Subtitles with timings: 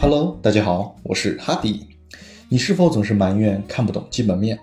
[0.00, 1.84] Hello，大家好，我是哈迪。
[2.48, 4.56] 你是否总是埋怨看不懂基本面，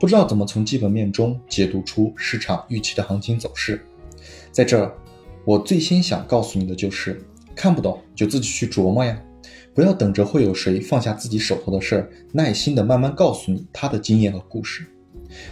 [0.00, 3.84] 不知道怎么从基本面中解读出市场预期的行情走势？
[4.50, 4.90] 在这儿，
[5.44, 7.22] 我最先想告诉你的就是，
[7.54, 9.22] 看不懂就自己去琢磨呀，
[9.74, 14.86] 不要等着会有谁放下自己手头的事儿，耐心的慢慢告诉你他的经验和故事。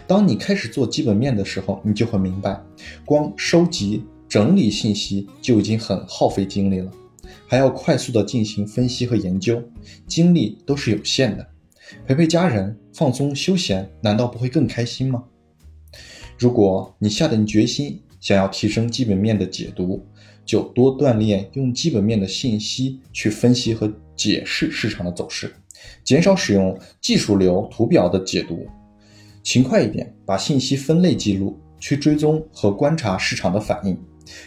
[0.06, 2.58] 当你开始做基本面的时候，你就会明白，
[3.04, 6.90] 光收集整理信息就已经很耗费精力了。
[7.46, 9.62] 还要快速的进行分析和研究，
[10.06, 11.46] 精力都是有限的。
[12.06, 15.22] 陪陪家人，放松休闲，难道不会更开心吗？
[16.38, 20.04] 如果你下定决心想要提升基本面的解读，
[20.44, 25.52] 就多锻炼用基本面的信息去分析和解释市场的走势，
[26.04, 28.66] 减少使用技术流图表的解读，
[29.42, 33.96] 勤快一点，把信息分类记录，去追踪和观察市场的反应。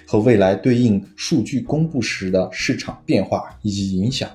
[0.06, 4.30] 和未来对应数据公布时的市场变化以及影响，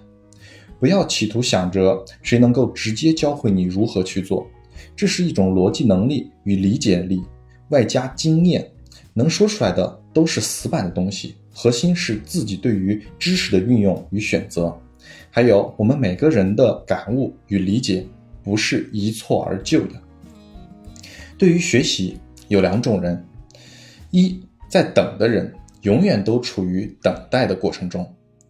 [0.79, 4.47] 不要企图想着谁能够直接教会你如何去做，
[4.97, 7.23] 这是一种逻辑能力与理解力，
[7.71, 8.71] 外加经验，
[9.13, 14.77] 能说出来的都是死板的东西，核心是自己对于知识的运用与选择，
[15.31, 18.07] 还有我们每个人的感悟与理解，
[18.43, 20.01] 不是一蹴而就的。
[21.37, 23.27] 对于学习，有两种人，
[24.11, 24.41] 一。
[24.69, 28.09] 在等的人永远都处于等待的过程中。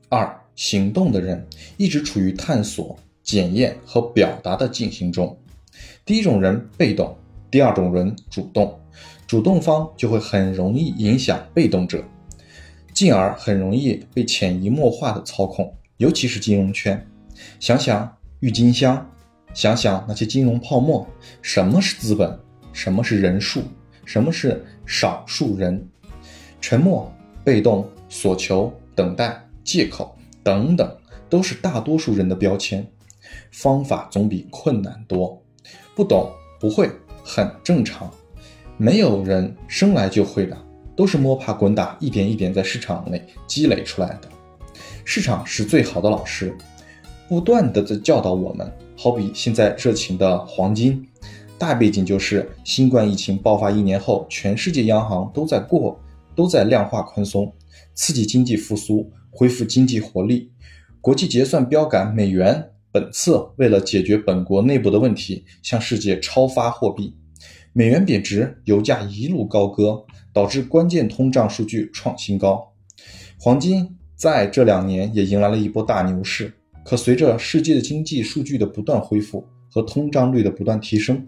[0.09, 1.45] 二，行动的人
[1.77, 5.37] 一直处于探索、检验和表达的进行中。
[6.05, 7.17] 第一种人被动，
[7.51, 8.79] 第二种人主动。
[9.27, 12.05] 主动方就会很容易影响被动者，
[12.93, 17.05] 进而很容易被潜移默化的操控，尤其是金融圈。
[17.59, 19.11] 想想郁金香，
[19.55, 21.05] 想想那些金融泡沫。
[21.43, 22.39] 什么是资本？
[22.73, 23.63] 什么是人数？
[24.05, 25.89] 什么是少数人？
[26.67, 27.13] 沉默、
[27.45, 30.97] 被动、所求、等待、借口等等，
[31.29, 32.83] 都是大多数人的标签。
[33.51, 35.39] 方法总比困难多，
[35.95, 36.91] 不懂不会
[37.23, 38.11] 很正常。
[38.79, 40.57] 没有人生来就会的，
[40.97, 44.29] 都是摸爬滚打，一点一点在市场内积累出来的。
[45.05, 46.57] 市场是最好的老师，
[47.29, 48.73] 不断的在教导我们。
[48.97, 51.07] 好比现在热情的黄金，
[51.59, 56.01] 大背景就是新冠疫情爆发一年后，全世界央行都在过。
[56.35, 57.55] 都在量化宽松，
[57.95, 60.51] 刺激经济复苏，恢复经济活力。
[61.01, 67.17] 国际结算标杆美元本次为了解决本国内部的问题，向世界超发货币，
[67.73, 72.73] 美元贬值，油价一路高歌，导致关键通胀数据创新高。
[73.39, 79.45] 黄金在这两年也迎来了一波大牛市，可随着世界的经济数据的不断恢复。
[79.75, 81.21] 和通胀率的不断提升，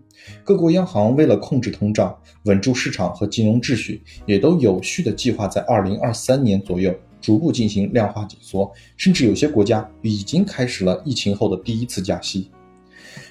[0.44, 12.48] 各国央行为了控制通胀、稳住市场和金融秩序，也都有序的计划在二零二三年左右逐步进行量化紧缩，甚至有些国家已经开始了疫情后的第一次加息。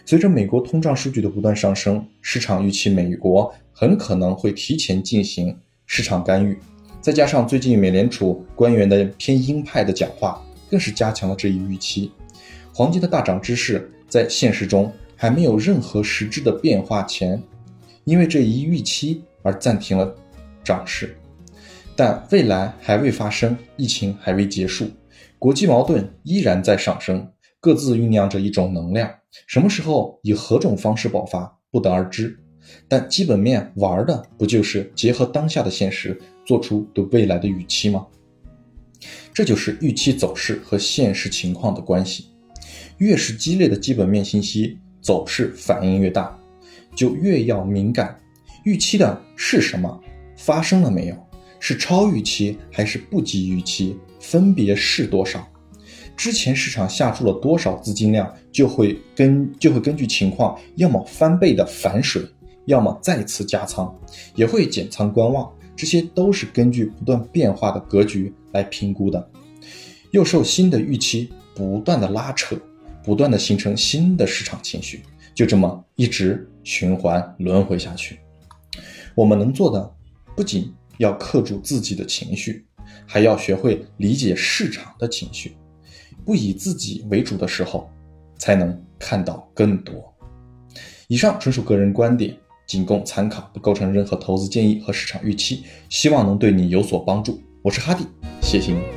[0.06, 6.60] 随着美国通胀数据的不断上升，市场预期美国很可能会提前进行市场干预，
[7.00, 12.12] 再加上最近美联储官员的偏鹰派的讲话，更是加强了这一预期。
[12.74, 14.92] 黄金的大涨之势，在现实中。
[15.16, 17.42] 还没有任何实质的变化前，
[18.04, 20.16] 因为这一预期而暂停了
[20.64, 21.18] 涨势，
[21.96, 24.90] 但未来还未发生，疫情还未结束，
[25.40, 29.10] 国际矛盾依然在上升，各自酝酿着一种能量，
[29.48, 32.38] 什么时候以何种方式爆发不得而知。
[32.88, 38.08] 但基本面玩的不就是结合当下的现实，做出对未来的预期吗？
[39.32, 42.30] 这就是预期走势和现实情况的关系，
[42.98, 44.80] 越是激烈的基本面信息。
[45.06, 46.36] 走势反应越大，
[46.96, 48.20] 就越要敏感。
[48.64, 50.02] 预期的是什么？
[50.36, 51.16] 发生了没有？
[51.60, 53.96] 是超预期还是不及预期？
[54.20, 55.48] 分别是多少？
[56.18, 62.24] 之前市场下注了多少资金量，就会根就会根据情况，要么翻倍的反水，
[62.66, 63.96] 要么再次加仓，
[64.34, 65.48] 也会减仓观望。
[65.76, 69.30] 这些都是根据不断变化的格局来评估的，
[70.10, 72.58] 又受新的预期不断的拉扯。
[73.06, 75.04] 不断的形成新的市场情绪，
[75.36, 78.20] 就这么一直循环轮回下去。
[79.14, 79.96] 我们能做的，
[80.36, 82.66] 不仅要克住自己的情绪，
[83.06, 85.56] 还要学会理解市场的情绪。
[86.26, 87.88] 不以自己为主的时候，
[88.40, 90.12] 才能看到更多。
[91.08, 92.36] 以上纯属个人观点，
[92.68, 95.64] 仅供参考，不构成任何投资建议和市场预期。
[95.90, 97.40] 希望能对你有所帮助。
[97.62, 98.06] 我是哈迪，
[98.42, 98.95] 谢谢你。